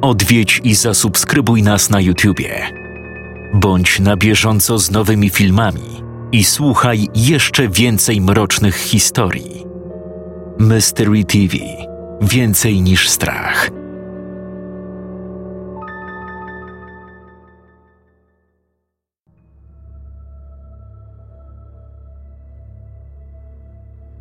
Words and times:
odwiedź 0.00 0.60
i 0.64 0.74
zasubskrybuj 0.74 1.62
nas 1.62 1.90
na 1.90 2.00
YouTubie. 2.00 2.66
Bądź 3.54 4.00
na 4.00 4.16
bieżąco 4.16 4.78
z 4.78 4.90
nowymi 4.90 5.30
filmami 5.30 6.02
i 6.32 6.44
słuchaj 6.44 7.08
jeszcze 7.14 7.68
więcej 7.68 8.20
mrocznych 8.20 8.76
historii. 8.76 9.64
Mystery 10.58 11.24
TV 11.24 11.56
Więcej 12.22 12.82
niż 12.82 13.08
strach. 13.08 13.70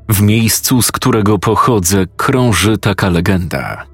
W 0.10 0.22
miejscu, 0.22 0.82
z 0.82 0.92
którego 0.92 1.40
pochodzę, 1.40 2.06
krąży 2.18 2.78
taka 2.78 3.10
legenda. 3.10 3.86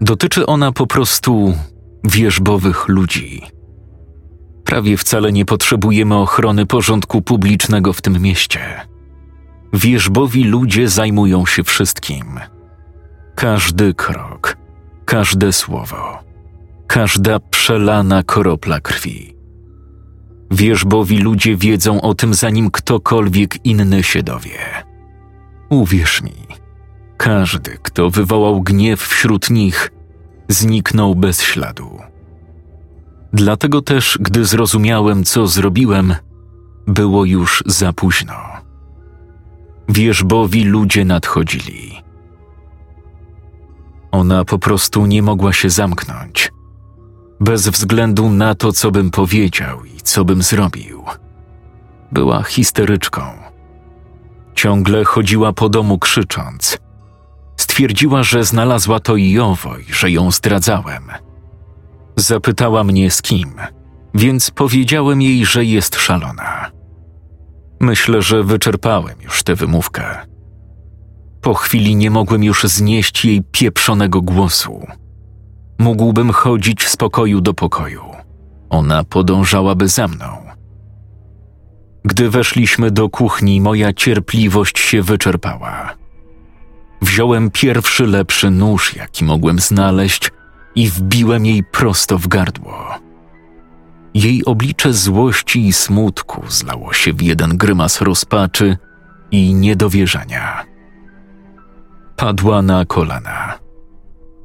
Dotyczy 0.00 0.46
ona 0.46 0.72
po 0.72 0.86
prostu 0.86 1.54
wierzbowych 2.04 2.88
ludzi. 2.88 3.42
Prawie 4.64 4.96
wcale 4.96 5.32
nie 5.32 5.44
potrzebujemy 5.44 6.16
ochrony 6.16 6.66
porządku 6.66 7.22
publicznego 7.22 7.92
w 7.92 8.02
tym 8.02 8.22
mieście. 8.22 8.60
Wierzbowi 9.72 10.44
ludzie 10.44 10.88
zajmują 10.88 11.46
się 11.46 11.64
wszystkim. 11.64 12.40
Każdy 13.34 13.94
krok, 13.94 14.56
każde 15.04 15.52
słowo, 15.52 16.18
każda 16.86 17.40
przelana 17.40 18.22
kropla 18.22 18.80
krwi. 18.80 19.34
Wierzbowi 20.50 21.18
ludzie 21.18 21.56
wiedzą 21.56 22.00
o 22.00 22.14
tym, 22.14 22.34
zanim 22.34 22.70
ktokolwiek 22.70 23.66
inny 23.66 24.02
się 24.02 24.22
dowie. 24.22 24.58
Uwierz 25.68 26.22
mi, 26.22 26.57
każdy, 27.18 27.78
kto 27.82 28.10
wywołał 28.10 28.60
gniew 28.60 29.00
wśród 29.00 29.50
nich, 29.50 29.92
zniknął 30.48 31.14
bez 31.14 31.42
śladu. 31.42 31.98
Dlatego 33.32 33.82
też, 33.82 34.18
gdy 34.20 34.44
zrozumiałem, 34.44 35.24
co 35.24 35.46
zrobiłem, 35.46 36.14
było 36.86 37.24
już 37.24 37.62
za 37.66 37.92
późno. 37.92 38.34
Wierzbowi 39.88 40.64
ludzie 40.64 41.04
nadchodzili. 41.04 42.02
Ona 44.10 44.44
po 44.44 44.58
prostu 44.58 45.06
nie 45.06 45.22
mogła 45.22 45.52
się 45.52 45.70
zamknąć. 45.70 46.52
Bez 47.40 47.68
względu 47.68 48.30
na 48.30 48.54
to, 48.54 48.72
co 48.72 48.90
bym 48.90 49.10
powiedział 49.10 49.84
i 49.84 50.00
co 50.02 50.24
bym 50.24 50.42
zrobił. 50.42 51.04
Była 52.12 52.42
histeryczką. 52.42 53.22
Ciągle 54.54 55.04
chodziła 55.04 55.52
po 55.52 55.68
domu 55.68 55.98
krzycząc. 55.98 56.78
Stwierdziła, 57.60 58.22
że 58.22 58.44
znalazła 58.44 59.00
to 59.00 59.16
i 59.16 59.38
owo 59.38 59.78
i 59.78 59.92
że 59.92 60.10
ją 60.10 60.30
zdradzałem. 60.30 61.02
Zapytała 62.16 62.84
mnie 62.84 63.10
z 63.10 63.22
kim, 63.22 63.52
więc 64.14 64.50
powiedziałem 64.50 65.22
jej, 65.22 65.46
że 65.46 65.64
jest 65.64 65.96
szalona. 65.96 66.70
Myślę, 67.80 68.22
że 68.22 68.42
wyczerpałem 68.42 69.22
już 69.22 69.42
tę 69.42 69.54
wymówkę. 69.54 70.04
Po 71.40 71.54
chwili 71.54 71.96
nie 71.96 72.10
mogłem 72.10 72.44
już 72.44 72.64
znieść 72.64 73.24
jej 73.24 73.42
pieprzonego 73.52 74.22
głosu. 74.22 74.86
Mógłbym 75.78 76.30
chodzić 76.32 76.88
z 76.88 76.96
pokoju 76.96 77.40
do 77.40 77.54
pokoju. 77.54 78.02
Ona 78.70 79.04
podążałaby 79.04 79.88
za 79.88 80.08
mną. 80.08 80.26
Gdy 82.04 82.30
weszliśmy 82.30 82.90
do 82.90 83.08
kuchni, 83.08 83.60
moja 83.60 83.92
cierpliwość 83.92 84.78
się 84.78 85.02
wyczerpała. 85.02 85.94
Wziąłem 87.02 87.50
pierwszy 87.50 88.06
lepszy 88.06 88.50
nóż, 88.50 88.96
jaki 88.96 89.24
mogłem 89.24 89.58
znaleźć, 89.58 90.30
i 90.74 90.88
wbiłem 90.88 91.46
jej 91.46 91.64
prosto 91.64 92.18
w 92.18 92.28
gardło. 92.28 92.94
Jej 94.14 94.44
oblicze 94.44 94.92
złości 94.92 95.66
i 95.66 95.72
smutku 95.72 96.42
zlało 96.48 96.92
się 96.92 97.12
w 97.12 97.22
jeden 97.22 97.56
grymas 97.56 98.00
rozpaczy 98.00 98.76
i 99.30 99.54
niedowierzania. 99.54 100.64
Padła 102.16 102.62
na 102.62 102.84
kolana. 102.84 103.58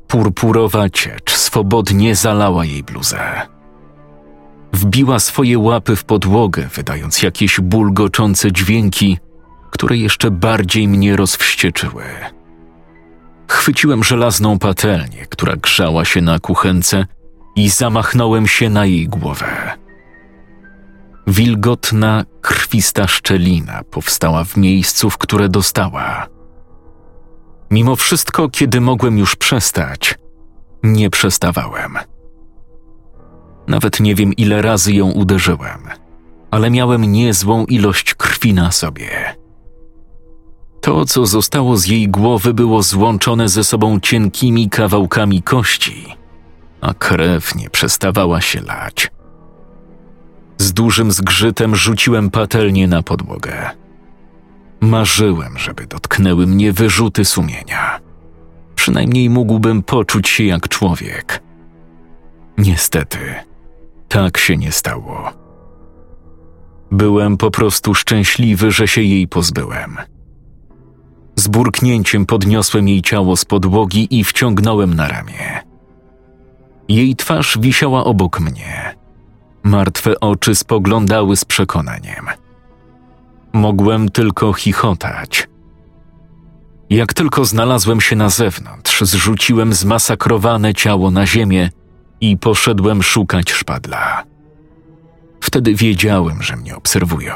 Purpurowa 0.07 0.89
ciecz 0.89 1.31
swobodnie 1.31 2.15
zalała 2.15 2.65
jej 2.65 2.83
bluzę. 2.83 3.19
Wbiła 4.73 5.19
swoje 5.19 5.59
łapy 5.59 5.95
w 5.95 6.03
podłogę, 6.03 6.67
wydając 6.75 7.21
jakieś 7.21 7.59
bulgoczące 7.59 8.51
dźwięki, 8.51 9.17
które 9.71 9.97
jeszcze 9.97 10.31
bardziej 10.31 10.87
mnie 10.87 11.15
rozwścieczyły. 11.15 12.03
Chwyciłem 13.63 14.03
żelazną 14.03 14.59
patelnię, 14.59 15.25
która 15.29 15.55
grzała 15.55 16.05
się 16.05 16.21
na 16.21 16.39
kuchence 16.39 17.05
i 17.55 17.69
zamachnąłem 17.69 18.47
się 18.47 18.69
na 18.69 18.85
jej 18.85 19.07
głowę. 19.07 19.77
Wilgotna, 21.27 22.25
krwista 22.41 23.07
szczelina 23.07 23.81
powstała 23.91 24.43
w 24.43 24.57
miejscu, 24.57 25.09
w 25.09 25.17
które 25.17 25.49
dostała. 25.49 26.27
Mimo 27.71 27.95
wszystko, 27.95 28.49
kiedy 28.49 28.81
mogłem 28.81 29.17
już 29.17 29.35
przestać, 29.35 30.15
nie 30.83 31.09
przestawałem. 31.09 31.97
Nawet 33.67 33.99
nie 33.99 34.15
wiem, 34.15 34.33
ile 34.33 34.61
razy 34.61 34.93
ją 34.93 35.11
uderzyłem, 35.11 35.87
ale 36.51 36.69
miałem 36.69 37.11
niezłą 37.11 37.65
ilość 37.65 38.13
krwi 38.13 38.53
na 38.53 38.71
sobie. 38.71 39.42
To, 40.83 41.05
co 41.05 41.25
zostało 41.25 41.77
z 41.77 41.85
jej 41.85 42.09
głowy, 42.09 42.53
było 42.53 42.83
złączone 42.83 43.49
ze 43.49 43.63
sobą 43.63 43.99
cienkimi 43.99 44.69
kawałkami 44.69 45.43
kości, 45.43 46.05
a 46.81 46.93
krew 46.93 47.55
nie 47.55 47.69
przestawała 47.69 48.41
się 48.41 48.61
lać. 48.61 49.11
Z 50.57 50.73
dużym 50.73 51.11
zgrzytem 51.11 51.75
rzuciłem 51.75 52.29
patelnię 52.29 52.87
na 52.87 53.03
podłogę. 53.03 53.69
Marzyłem, 54.81 55.57
żeby 55.57 55.87
dotknęły 55.87 56.47
mnie 56.47 56.73
wyrzuty 56.73 57.25
sumienia. 57.25 57.99
Przynajmniej 58.75 59.29
mógłbym 59.29 59.83
poczuć 59.83 60.29
się 60.29 60.43
jak 60.43 60.69
człowiek. 60.69 61.43
Niestety, 62.57 63.19
tak 64.09 64.37
się 64.37 64.57
nie 64.57 64.71
stało. 64.71 65.31
Byłem 66.91 67.37
po 67.37 67.51
prostu 67.51 67.95
szczęśliwy, 67.95 68.71
że 68.71 68.87
się 68.87 69.01
jej 69.01 69.27
pozbyłem. 69.27 69.97
Z 71.35 71.47
burknięciem 71.47 72.25
podniosłem 72.25 72.87
jej 72.87 73.01
ciało 73.01 73.35
z 73.35 73.45
podłogi 73.45 74.19
i 74.19 74.23
wciągnąłem 74.23 74.93
na 74.93 75.07
ramię. 75.07 75.61
Jej 76.89 77.15
twarz 77.15 77.57
wisiała 77.61 78.03
obok 78.03 78.39
mnie. 78.39 78.95
Martwe 79.63 80.19
oczy 80.19 80.55
spoglądały 80.55 81.35
z 81.35 81.45
przekonaniem. 81.45 82.27
Mogłem 83.53 84.09
tylko 84.09 84.53
chichotać. 84.53 85.47
Jak 86.89 87.13
tylko 87.13 87.45
znalazłem 87.45 88.01
się 88.01 88.15
na 88.15 88.29
zewnątrz, 88.29 89.01
zrzuciłem 89.01 89.73
zmasakrowane 89.73 90.73
ciało 90.73 91.11
na 91.11 91.27
ziemię 91.27 91.69
i 92.21 92.37
poszedłem 92.37 93.03
szukać 93.03 93.51
szpadla. 93.51 94.23
Wtedy 95.41 95.75
wiedziałem, 95.75 96.43
że 96.43 96.55
mnie 96.55 96.75
obserwują. 96.75 97.33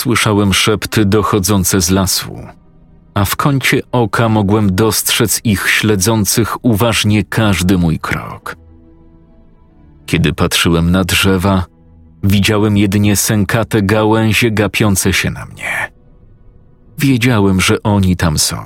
Słyszałem 0.00 0.54
szepty 0.54 1.04
dochodzące 1.04 1.80
z 1.80 1.90
lasu, 1.90 2.38
a 3.14 3.24
w 3.24 3.36
kącie 3.36 3.80
oka 3.92 4.28
mogłem 4.28 4.74
dostrzec 4.74 5.40
ich 5.44 5.68
śledzących 5.68 6.64
uważnie 6.64 7.24
każdy 7.24 7.78
mój 7.78 7.98
krok. 7.98 8.56
Kiedy 10.06 10.32
patrzyłem 10.32 10.90
na 10.90 11.04
drzewa, 11.04 11.64
widziałem 12.22 12.76
jedynie 12.76 13.16
sękate 13.16 13.82
gałęzie 13.82 14.50
gapiące 14.50 15.12
się 15.12 15.30
na 15.30 15.46
mnie. 15.46 15.92
Wiedziałem, 16.98 17.60
że 17.60 17.82
oni 17.82 18.16
tam 18.16 18.38
są. 18.38 18.56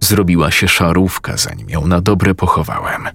Zrobiła 0.00 0.50
się 0.50 0.68
szarówka, 0.68 1.36
zanim 1.36 1.70
ją 1.70 1.86
na 1.86 2.00
dobre 2.00 2.34
pochowałem. 2.34 3.08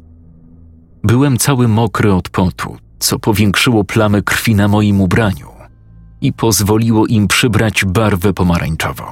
Byłem 1.03 1.38
cały 1.38 1.67
mokry 1.67 2.13
od 2.13 2.29
potu, 2.29 2.77
co 3.00 3.19
powiększyło 3.19 3.83
plamy 3.83 4.23
krwi 4.23 4.56
na 4.56 4.67
moim 4.67 5.01
ubraniu 5.01 5.56
i 6.21 6.33
pozwoliło 6.33 7.07
im 7.07 7.27
przybrać 7.27 7.85
barwę 7.85 8.33
pomarańczową. 8.33 9.03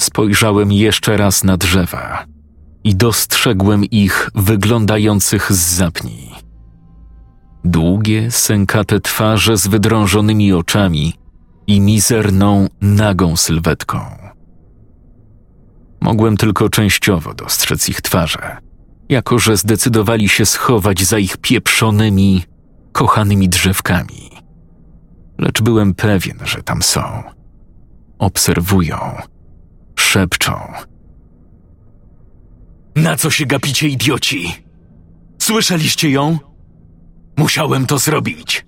Spojrzałem 0.00 0.72
jeszcze 0.72 1.16
raz 1.16 1.44
na 1.44 1.56
drzewa 1.56 2.24
i 2.84 2.94
dostrzegłem 2.94 3.84
ich 3.84 4.30
wyglądających 4.34 5.52
z 5.52 5.74
zapni. 5.74 6.30
Długie, 7.64 8.30
sękate 8.30 9.00
twarze 9.00 9.56
z 9.56 9.66
wydrążonymi 9.66 10.52
oczami 10.52 11.12
i 11.66 11.80
mizerną, 11.80 12.68
nagą 12.80 13.36
sylwetką. 13.36 13.98
Mogłem 16.00 16.36
tylko 16.36 16.68
częściowo 16.68 17.34
dostrzec 17.34 17.88
ich 17.88 18.00
twarze, 18.00 18.56
jako 19.08 19.38
że 19.38 19.56
zdecydowali 19.56 20.28
się 20.28 20.46
schować 20.46 21.04
za 21.04 21.18
ich 21.18 21.36
pieprzonymi, 21.36 22.42
kochanymi 22.92 23.48
drzewkami 23.48 24.23
lecz 25.38 25.62
byłem 25.62 25.94
pewien, 25.94 26.38
że 26.44 26.62
tam 26.62 26.82
są. 26.82 27.22
Obserwują, 28.18 28.98
szepczą. 29.98 30.60
Na 32.96 33.16
co 33.16 33.30
się 33.30 33.46
gapicie, 33.46 33.88
idioci? 33.88 34.64
Słyszeliście 35.38 36.10
ją? 36.10 36.38
Musiałem 37.36 37.86
to 37.86 37.98
zrobić. 37.98 38.66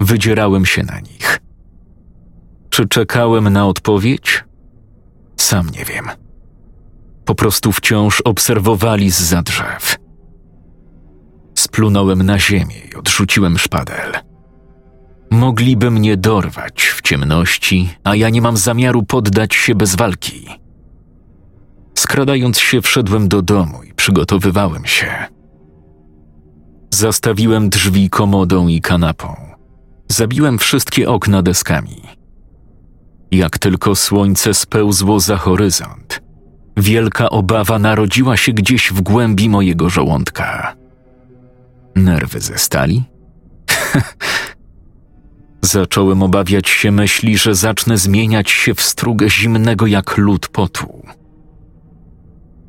Wydzierałem 0.00 0.66
się 0.66 0.82
na 0.82 1.00
nich. 1.00 1.40
Czy 2.70 2.88
czekałem 2.88 3.48
na 3.52 3.66
odpowiedź? 3.66 4.44
Sam 5.36 5.70
nie 5.70 5.84
wiem. 5.84 6.08
Po 7.24 7.34
prostu 7.34 7.72
wciąż 7.72 8.20
obserwowali 8.20 9.10
z 9.10 9.20
za 9.20 9.42
drzew. 9.42 9.96
Splunąłem 11.54 12.22
na 12.22 12.38
ziemię 12.38 12.76
i 12.92 12.94
odrzuciłem 12.94 13.58
szpadel. 13.58 14.12
Mogliby 15.30 15.90
mnie 15.90 16.16
dorwać 16.16 16.82
w 16.82 17.02
ciemności, 17.02 17.90
a 18.04 18.14
ja 18.14 18.30
nie 18.30 18.42
mam 18.42 18.56
zamiaru 18.56 19.02
poddać 19.02 19.54
się 19.54 19.74
bez 19.74 19.94
walki. 19.94 20.46
Skradając 21.94 22.58
się, 22.58 22.82
wszedłem 22.82 23.28
do 23.28 23.42
domu 23.42 23.82
i 23.82 23.94
przygotowywałem 23.94 24.84
się. 24.86 25.06
Zastawiłem 26.90 27.70
drzwi 27.70 28.10
komodą 28.10 28.68
i 28.68 28.80
kanapą. 28.80 29.36
Zabiłem 30.08 30.58
wszystkie 30.58 31.08
okna 31.08 31.42
deskami. 31.42 32.02
Jak 33.30 33.58
tylko 33.58 33.94
słońce 33.94 34.54
spełzło 34.54 35.20
za 35.20 35.36
horyzont, 35.36 36.22
wielka 36.76 37.30
obawa 37.30 37.78
narodziła 37.78 38.36
się 38.36 38.52
gdzieś 38.52 38.92
w 38.92 39.00
głębi 39.00 39.48
mojego 39.48 39.90
żołądka. 39.90 40.76
Nerwy 41.96 42.40
ze 42.40 42.58
stali? 42.58 43.04
Zacząłem 45.64 46.22
obawiać 46.22 46.68
się 46.68 46.90
myśli, 46.90 47.38
że 47.38 47.54
zacznę 47.54 47.98
zmieniać 47.98 48.50
się 48.50 48.74
w 48.74 48.82
strugę 48.82 49.30
zimnego 49.30 49.86
jak 49.86 50.18
lód 50.18 50.48
potu. 50.48 51.02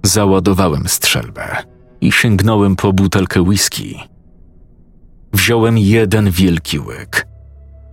Załadowałem 0.03 0.87
strzelbę 0.87 1.57
i 2.01 2.11
sięgnąłem 2.11 2.75
po 2.75 2.93
butelkę 2.93 3.41
whisky. 3.41 3.99
Wziąłem 5.33 5.77
jeden 5.77 6.31
wielki 6.31 6.79
łyk, 6.79 7.27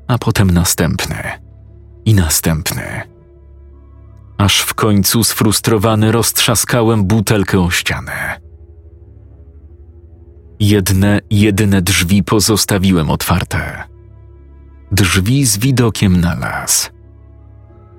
a 0.09 0.19
potem 0.19 0.51
następny 0.51 1.23
i 2.05 2.15
następny. 2.15 2.83
Aż 4.39 4.61
w 4.61 4.75
końcu 4.75 5.25
sfrustrowany 5.25 6.13
roztrzaskałem 6.13 7.05
butelkę 7.05 7.61
o 7.61 7.71
ścianę. 7.71 8.41
Jedne, 10.61 11.21
jedyne 11.31 11.83
drzwi 11.83 12.23
pozostawiłem 12.23 13.11
otwarte. 13.11 13.92
Drzwi 14.93 15.45
z 15.45 15.59
widokiem 15.59 16.21
na 16.21 16.35
las. 16.35 16.91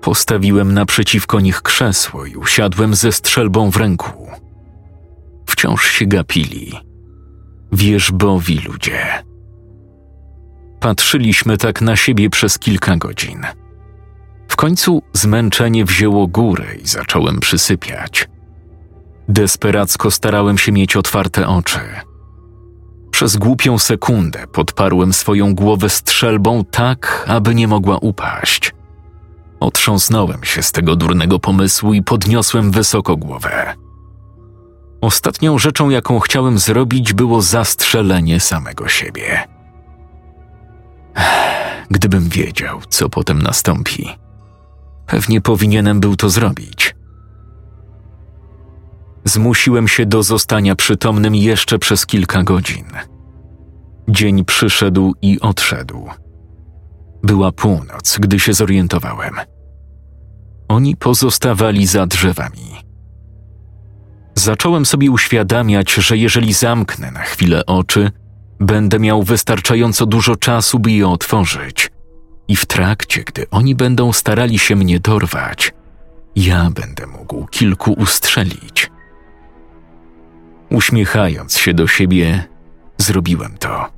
Postawiłem 0.01 0.73
naprzeciwko 0.73 1.39
nich 1.39 1.61
krzesło 1.61 2.25
i 2.25 2.35
usiadłem 2.35 2.95
ze 2.95 3.11
strzelbą 3.11 3.71
w 3.71 3.77
ręku. 3.77 4.27
Wciąż 5.45 5.85
się 5.85 6.05
gapili. 6.05 6.73
Wierzbowi 7.71 8.59
ludzie. 8.59 9.23
Patrzyliśmy 10.79 11.57
tak 11.57 11.81
na 11.81 11.95
siebie 11.95 12.29
przez 12.29 12.59
kilka 12.59 12.97
godzin. 12.97 13.45
W 14.47 14.55
końcu 14.55 15.01
zmęczenie 15.13 15.85
wzięło 15.85 16.27
górę 16.27 16.75
i 16.83 16.87
zacząłem 16.87 17.39
przysypiać. 17.39 18.29
Desperacko 19.29 20.11
starałem 20.11 20.57
się 20.57 20.71
mieć 20.71 20.95
otwarte 20.95 21.47
oczy. 21.47 21.79
Przez 23.13 23.37
głupią 23.37 23.79
sekundę 23.79 24.47
podparłem 24.47 25.13
swoją 25.13 25.55
głowę 25.55 25.89
strzelbą 25.89 26.65
tak, 26.65 27.25
aby 27.27 27.55
nie 27.55 27.67
mogła 27.67 27.97
upaść. 27.97 28.73
Otrząsnąłem 29.59 30.43
się 30.43 30.63
z 30.63 30.71
tego 30.71 30.95
durnego 30.95 31.39
pomysłu 31.39 31.93
i 31.93 32.01
podniosłem 32.01 32.71
wysoko 32.71 33.17
głowę. 33.17 33.73
Ostatnią 35.01 35.57
rzeczą, 35.57 35.89
jaką 35.89 36.19
chciałem 36.19 36.59
zrobić, 36.59 37.13
było 37.13 37.41
zastrzelenie 37.41 38.39
samego 38.39 38.87
siebie. 38.87 39.47
Gdybym 41.91 42.29
wiedział, 42.29 42.81
co 42.89 43.09
potem 43.09 43.41
nastąpi, 43.41 44.09
pewnie 45.07 45.41
powinienem 45.41 45.99
był 45.99 46.15
to 46.15 46.29
zrobić. 46.29 46.95
Zmusiłem 49.25 49.87
się 49.87 50.05
do 50.05 50.23
zostania 50.23 50.75
przytomnym 50.75 51.35
jeszcze 51.35 51.79
przez 51.79 52.05
kilka 52.05 52.43
godzin. 52.43 52.85
Dzień 54.09 54.45
przyszedł 54.45 55.13
i 55.21 55.39
odszedł. 55.39 56.09
Była 57.23 57.51
północ, 57.51 58.17
gdy 58.19 58.39
się 58.39 58.53
zorientowałem. 58.53 59.33
Oni 60.67 60.95
pozostawali 60.95 61.87
za 61.87 62.07
drzewami. 62.07 62.83
Zacząłem 64.35 64.85
sobie 64.85 65.11
uświadamiać, 65.11 65.93
że 65.93 66.17
jeżeli 66.17 66.53
zamknę 66.53 67.11
na 67.11 67.19
chwilę 67.19 67.65
oczy, 67.65 68.11
będę 68.59 68.99
miał 68.99 69.23
wystarczająco 69.23 70.05
dużo 70.05 70.35
czasu, 70.35 70.79
by 70.79 70.91
je 70.91 71.07
otworzyć. 71.07 71.91
I 72.47 72.55
w 72.55 72.65
trakcie, 72.65 73.23
gdy 73.23 73.49
oni 73.49 73.75
będą 73.75 74.13
starali 74.13 74.59
się 74.59 74.75
mnie 74.75 74.99
dorwać, 74.99 75.73
ja 76.35 76.69
będę 76.71 77.07
mógł 77.07 77.47
kilku 77.47 77.93
ustrzelić. 77.93 78.92
Uśmiechając 80.73 81.57
się 81.57 81.73
do 81.73 81.87
siebie, 81.87 82.43
zrobiłem 82.97 83.57
to. 83.57 83.89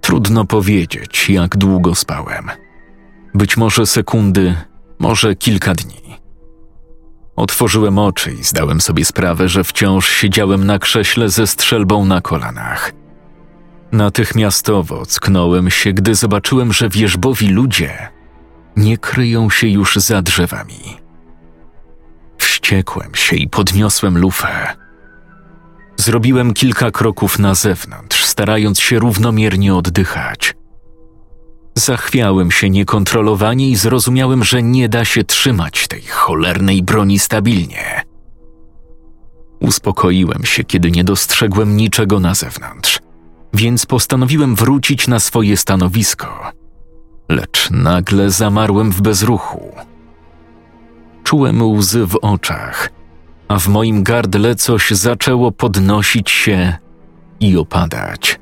Trudno 0.00 0.44
powiedzieć, 0.44 1.30
jak 1.30 1.56
długo 1.56 1.94
spałem. 1.94 2.50
Być 3.34 3.56
może 3.56 3.86
sekundy, 3.86 4.54
może 4.98 5.34
kilka 5.34 5.74
dni. 5.74 6.18
Otworzyłem 7.36 7.98
oczy 7.98 8.32
i 8.32 8.44
zdałem 8.44 8.80
sobie 8.80 9.04
sprawę, 9.04 9.48
że 9.48 9.64
wciąż 9.64 10.08
siedziałem 10.08 10.66
na 10.66 10.78
krześle 10.78 11.28
ze 11.28 11.46
strzelbą 11.46 12.04
na 12.04 12.20
kolanach. 12.20 12.92
Natychmiastowo 13.92 15.02
cknąłem 15.06 15.70
się, 15.70 15.92
gdy 15.92 16.14
zobaczyłem, 16.14 16.72
że 16.72 16.88
wierzbowi 16.88 17.48
ludzie 17.48 18.08
nie 18.76 18.98
kryją 18.98 19.50
się 19.50 19.68
już 19.68 19.96
za 19.96 20.22
drzewami. 20.22 20.96
Wściekłem 22.38 23.14
się 23.14 23.36
i 23.36 23.48
podniosłem 23.48 24.18
lufę. 24.18 24.83
Zrobiłem 26.04 26.54
kilka 26.54 26.90
kroków 26.90 27.38
na 27.38 27.54
zewnątrz, 27.54 28.24
starając 28.24 28.80
się 28.80 28.98
równomiernie 28.98 29.74
oddychać. 29.74 30.54
Zachwiałem 31.74 32.50
się 32.50 32.70
niekontrolowanie 32.70 33.70
i 33.70 33.76
zrozumiałem, 33.76 34.44
że 34.44 34.62
nie 34.62 34.88
da 34.88 35.04
się 35.04 35.24
trzymać 35.24 35.88
tej 35.88 36.02
cholernej 36.02 36.82
broni 36.82 37.18
stabilnie. 37.18 38.02
Uspokoiłem 39.60 40.44
się, 40.44 40.64
kiedy 40.64 40.90
nie 40.90 41.04
dostrzegłem 41.04 41.76
niczego 41.76 42.20
na 42.20 42.34
zewnątrz, 42.34 42.98
więc 43.54 43.86
postanowiłem 43.86 44.54
wrócić 44.54 45.08
na 45.08 45.20
swoje 45.20 45.56
stanowisko. 45.56 46.52
Lecz 47.28 47.70
nagle 47.70 48.30
zamarłem 48.30 48.90
w 48.90 49.00
bezruchu. 49.00 49.74
Czułem 51.22 51.62
łzy 51.62 52.06
w 52.06 52.16
oczach, 52.22 52.90
a 53.48 53.58
w 53.58 53.68
moim 53.68 54.02
gardle 54.02 54.54
coś 54.54 54.90
zaczęło 54.90 55.52
podnosić 55.52 56.30
się 56.30 56.76
i 57.40 57.56
opadać. 57.56 58.40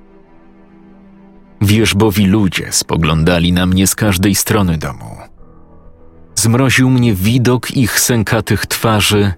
Wierzbowi 1.61 2.27
ludzie 2.27 2.73
spoglądali 2.73 3.53
na 3.53 3.67
mnie 3.67 3.87
z 3.87 3.95
każdej 3.95 4.35
strony 4.35 4.79
domu. 4.79 5.17
Zmroził 6.35 6.91
mnie 6.91 7.15
widok 7.15 7.71
ich 7.71 8.01
sękatych 8.01 8.67
twarzy 8.67 9.33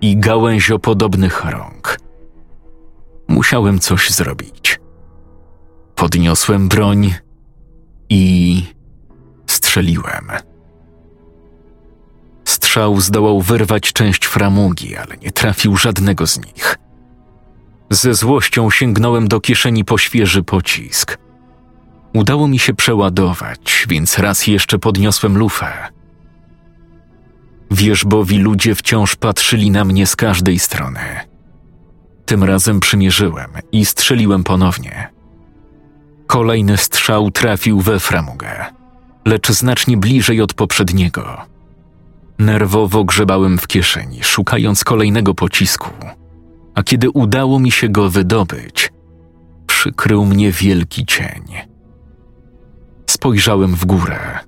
i 0.00 0.16
gałęziopodobnych 0.16 1.44
rąk. 1.44 1.98
Musiałem 3.28 3.78
coś 3.78 4.10
zrobić. 4.10 4.80
Podniosłem 5.94 6.68
broń 6.68 7.14
i 8.08 8.62
strzeliłem. 9.46 10.47
Strzał 12.78 13.00
zdołał 13.00 13.40
wyrwać 13.40 13.92
część 13.92 14.24
framugi, 14.24 14.96
ale 14.96 15.16
nie 15.16 15.32
trafił 15.32 15.76
żadnego 15.76 16.26
z 16.26 16.38
nich. 16.38 16.78
Ze 17.90 18.14
złością 18.14 18.70
sięgnąłem 18.70 19.28
do 19.28 19.40
kieszeni 19.40 19.84
po 19.84 19.98
świeży 19.98 20.42
pocisk. 20.42 21.18
Udało 22.14 22.48
mi 22.48 22.58
się 22.58 22.74
przeładować, 22.74 23.86
więc 23.88 24.18
raz 24.18 24.46
jeszcze 24.46 24.78
podniosłem 24.78 25.38
lufę. 25.38 25.72
Wierzbowi 27.70 28.38
ludzie 28.38 28.74
wciąż 28.74 29.16
patrzyli 29.16 29.70
na 29.70 29.84
mnie 29.84 30.06
z 30.06 30.16
każdej 30.16 30.58
strony. 30.58 31.00
Tym 32.26 32.44
razem 32.44 32.80
przymierzyłem 32.80 33.50
i 33.72 33.84
strzeliłem 33.84 34.44
ponownie. 34.44 35.08
Kolejny 36.26 36.76
strzał 36.76 37.30
trafił 37.30 37.80
we 37.80 38.00
framugę, 38.00 38.64
lecz 39.24 39.50
znacznie 39.50 39.96
bliżej 39.96 40.40
od 40.40 40.54
poprzedniego. 40.54 41.57
Nerwowo 42.38 43.04
grzebałem 43.04 43.58
w 43.58 43.66
kieszeni, 43.66 44.22
szukając 44.22 44.84
kolejnego 44.84 45.34
pocisku, 45.34 45.90
a 46.74 46.82
kiedy 46.82 47.10
udało 47.10 47.58
mi 47.58 47.70
się 47.70 47.88
go 47.88 48.10
wydobyć, 48.10 48.92
przykrył 49.66 50.24
mnie 50.24 50.52
wielki 50.52 51.06
cień. 51.06 51.42
Spojrzałem 53.06 53.74
w 53.74 53.84
górę. 53.84 54.38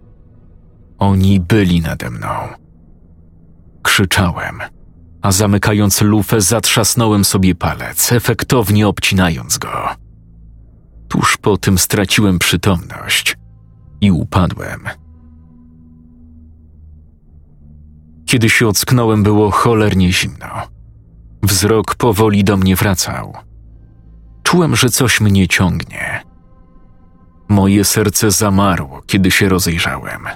Oni 0.99 1.40
byli 1.40 1.80
nade 1.80 2.11
mną. 2.11 2.28
Krzyczałem, 3.82 4.61
a 5.23 5.32
zamykając 5.32 6.00
lufę 6.00 6.40
zatrzasnąłem 6.40 7.25
sobie 7.25 7.54
palec, 7.54 8.12
efektownie 8.12 8.88
obcinając 8.88 9.59
go. 9.59 9.88
Tuż 11.09 11.37
po 11.37 11.56
tym 11.56 11.78
straciłem 11.78 12.38
przytomność 12.38 13.37
i 14.00 14.11
upadłem. 14.11 14.80
Kiedy 18.31 18.51
się 18.51 18.69
ocknąłem, 18.69 19.23
było 19.23 19.51
cholernie 19.51 20.13
zimno. 20.13 20.47
Wzrok 21.43 21.95
powoli 21.95 22.45
do 22.45 22.57
mnie 22.57 22.77
wracał. 22.77 23.33
Czułem, 24.43 24.77
że 24.77 24.89
coś 24.91 25.21
mnie 25.21 25.49
ciągnie. 25.49 26.23
Moje 27.49 27.85
serce 27.85 28.31
zamarło, 28.31 29.03
kiedy 29.07 29.31
się 29.31 29.49
rozejrzałem. 29.49 30.27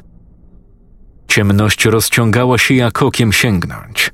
Ciemność 1.28 1.84
rozciągała 1.84 2.58
się 2.58 2.74
jak 2.74 3.02
okiem 3.02 3.32
sięgnąć. 3.32 4.10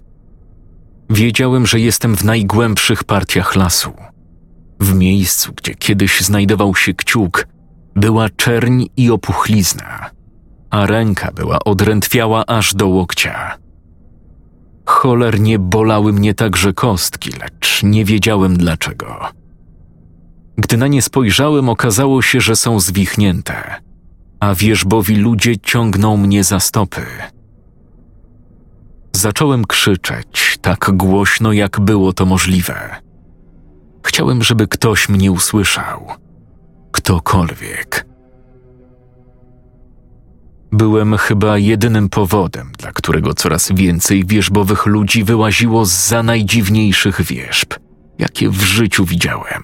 Wiedziałem, 1.10 1.66
że 1.66 1.80
jestem 1.80 2.16
w 2.16 2.24
najgłębszych 2.24 3.04
partiach 3.04 3.56
lasu. 3.56 3.92
W 4.80 4.94
miejscu, 4.94 5.52
gdzie 5.52 5.74
kiedyś 5.74 6.20
znajdował 6.20 6.74
się 6.74 6.94
kciuk, 6.94 7.46
była 7.96 8.28
czerń 8.30 8.84
i 8.96 9.10
opuchlizna, 9.10 10.10
a 10.70 10.86
ręka 10.86 11.32
była 11.32 11.58
odrętwiała 11.64 12.46
aż 12.46 12.74
do 12.74 12.88
łokcia. 12.88 13.60
Cholernie 14.90 15.58
bolały 15.58 16.12
mnie 16.12 16.34
także 16.34 16.72
kostki, 16.72 17.30
lecz 17.40 17.82
nie 17.82 18.04
wiedziałem 18.04 18.56
dlaczego. 18.56 19.28
Gdy 20.56 20.76
na 20.76 20.86
nie 20.86 21.02
spojrzałem, 21.02 21.68
okazało 21.68 22.22
się, 22.22 22.40
że 22.40 22.56
są 22.56 22.80
zwichnięte, 22.80 23.74
a 24.40 24.54
wierzbowi 24.54 25.16
ludzie 25.16 25.58
ciągną 25.58 26.16
mnie 26.16 26.44
za 26.44 26.60
stopy. 26.60 27.02
Zacząłem 29.12 29.64
krzyczeć 29.64 30.58
tak 30.60 30.90
głośno, 30.92 31.52
jak 31.52 31.80
było 31.80 32.12
to 32.12 32.26
możliwe. 32.26 32.96
Chciałem, 34.06 34.42
żeby 34.42 34.68
ktoś 34.68 35.08
mnie 35.08 35.32
usłyszał. 35.32 36.06
Ktokolwiek. 36.92 38.09
Byłem 40.72 41.16
chyba 41.16 41.58
jedynym 41.58 42.08
powodem, 42.08 42.72
dla 42.78 42.92
którego 42.92 43.34
coraz 43.34 43.72
więcej 43.72 44.24
wierzbowych 44.24 44.86
ludzi 44.86 45.24
wyłaziło 45.24 45.84
z 45.84 45.90
za 45.90 46.22
najdziwniejszych 46.22 47.22
wierzb, 47.22 47.74
jakie 48.18 48.50
w 48.50 48.62
życiu 48.62 49.04
widziałem. 49.04 49.62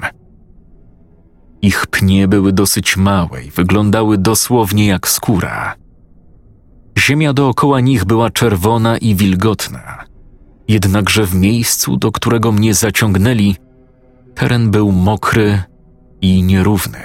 Ich 1.63 1.87
pnie 1.87 2.29
były 2.29 2.53
dosyć 2.53 2.97
małe 2.97 3.45
i 3.45 3.51
wyglądały 3.51 4.19
dosłownie 4.19 4.87
jak 4.87 5.09
skóra. 5.09 5.75
Ziemia 6.99 7.33
dookoła 7.33 7.81
nich 7.81 8.05
była 8.05 8.31
czerwona 8.31 8.99
i 8.99 9.15
wilgotna, 9.15 10.05
jednakże 10.69 11.27
w 11.27 11.35
miejscu, 11.35 11.97
do 11.97 12.13
którego 12.13 12.53
mnie 12.53 12.75
zaciągnęli, 12.75 13.57
teren 14.35 14.71
był 14.71 14.93
mokry 14.93 15.63
i 16.21 16.43
nierówny. 16.43 16.99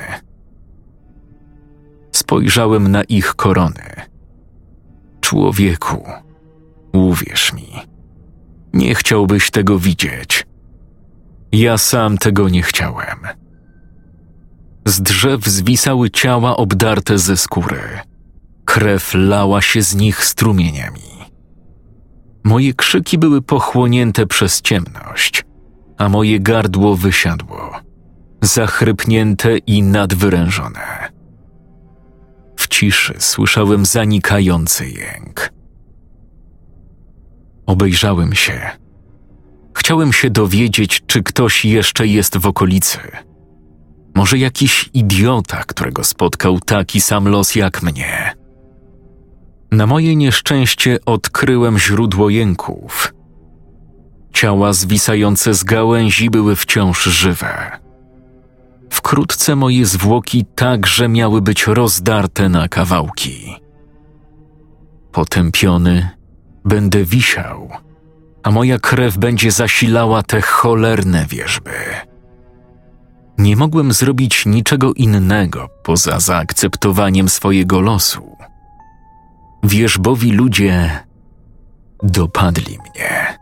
Spojrzałem 2.31 2.87
na 2.87 3.03
ich 3.03 3.35
korony. 3.35 3.91
Człowieku, 5.21 6.03
uwierz 6.93 7.53
mi, 7.53 7.67
nie 8.73 8.95
chciałbyś 8.95 9.51
tego 9.51 9.79
widzieć. 9.79 10.45
Ja 11.51 11.77
sam 11.77 12.17
tego 12.17 12.49
nie 12.49 12.61
chciałem. 12.61 13.19
Z 14.85 15.01
drzew 15.01 15.45
zwisały 15.45 16.09
ciała 16.09 16.57
obdarte 16.57 17.17
ze 17.17 17.37
skóry. 17.37 17.81
Krew 18.65 19.11
lała 19.13 19.61
się 19.61 19.81
z 19.81 19.95
nich 19.95 20.25
strumieniami. 20.25 21.29
Moje 22.43 22.73
krzyki 22.73 23.17
były 23.17 23.41
pochłonięte 23.41 24.27
przez 24.27 24.61
ciemność, 24.61 25.45
a 25.97 26.09
moje 26.09 26.39
gardło 26.39 26.95
wysiadło, 26.95 27.71
zachrypnięte 28.41 29.57
i 29.57 29.83
nadwyrężone. 29.83 31.20
Ciszy 32.71 33.13
słyszałem 33.19 33.85
zanikający 33.85 34.89
jęk. 34.89 35.53
Obejrzałem 37.65 38.35
się. 38.35 38.69
Chciałem 39.77 40.13
się 40.13 40.29
dowiedzieć, 40.29 41.03
czy 41.07 41.23
ktoś 41.23 41.65
jeszcze 41.65 42.07
jest 42.07 42.37
w 42.37 42.45
okolicy. 42.47 42.99
Może 44.15 44.37
jakiś 44.37 44.89
idiota, 44.93 45.63
którego 45.63 46.03
spotkał 46.03 46.59
taki 46.59 47.01
sam 47.01 47.27
los 47.27 47.55
jak 47.55 47.83
mnie. 47.83 48.33
Na 49.71 49.87
moje 49.87 50.15
nieszczęście 50.15 50.97
odkryłem 51.05 51.79
źródło 51.79 52.29
jęków. 52.29 53.13
Ciała 54.33 54.73
zwisające 54.73 55.53
z 55.53 55.63
gałęzi 55.63 56.29
były 56.29 56.55
wciąż 56.55 57.03
żywe. 57.03 57.79
Wkrótce 58.91 59.55
moje 59.55 59.85
zwłoki 59.85 60.45
także 60.55 61.09
miały 61.09 61.41
być 61.41 61.67
rozdarte 61.67 62.49
na 62.49 62.67
kawałki. 62.67 63.55
Potępiony 65.11 66.09
będę 66.65 67.03
wisiał, 67.03 67.69
a 68.43 68.51
moja 68.51 68.79
krew 68.79 69.17
będzie 69.17 69.51
zasilała 69.51 70.23
te 70.23 70.41
cholerne 70.41 71.25
wierzby. 71.29 71.71
Nie 73.37 73.55
mogłem 73.55 73.93
zrobić 73.93 74.45
niczego 74.45 74.93
innego 74.93 75.69
poza 75.83 76.19
zaakceptowaniem 76.19 77.29
swojego 77.29 77.81
losu. 77.81 78.37
Wierzbowi 79.63 80.31
ludzie 80.31 81.03
dopadli 82.03 82.77
mnie. 82.79 83.40